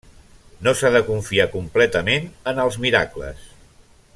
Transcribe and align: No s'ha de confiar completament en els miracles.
No 0.67 0.71
s'ha 0.77 0.89
de 0.95 1.01
confiar 1.09 1.45
completament 1.57 2.25
en 2.53 2.63
els 2.65 2.79
miracles. 2.87 3.45